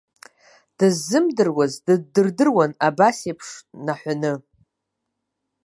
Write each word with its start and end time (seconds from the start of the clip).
Дыззымдыруаз 0.77 1.73
дыддырдыруан 1.85 2.71
абасеиԥш 2.87 3.47
наҳәаны. 3.85 4.33